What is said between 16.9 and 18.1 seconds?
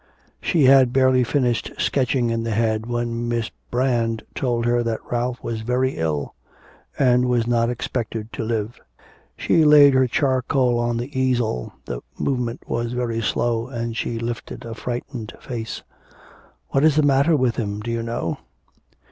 the matter with him? Do you